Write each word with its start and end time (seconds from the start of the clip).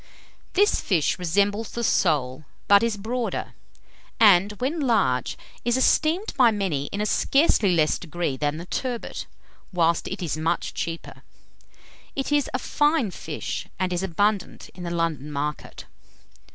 This 0.53 0.81
fish 0.81 1.19
resembles 1.19 1.69
the 1.69 1.83
sole, 1.83 2.43
but 2.67 2.81
is 2.81 2.97
broader, 2.97 3.53
and 4.19 4.53
when 4.53 4.79
large, 4.79 5.37
is 5.63 5.77
esteemed 5.77 6.33
by 6.35 6.49
many 6.49 6.85
in 6.87 7.01
a 7.01 7.05
scarcely 7.05 7.75
less 7.75 7.99
degree 7.99 8.35
than 8.35 8.57
the 8.57 8.65
turbot, 8.65 9.27
whilst 9.71 10.07
it 10.07 10.23
is 10.23 10.35
much 10.35 10.73
cheaper. 10.73 11.21
It 12.15 12.31
is 12.31 12.49
a 12.51 12.57
fine 12.57 13.11
fish, 13.11 13.67
and 13.77 13.93
is 13.93 14.01
abundant 14.01 14.69
in 14.73 14.81
the 14.85 14.89
London 14.89 15.31
market. 15.31 15.85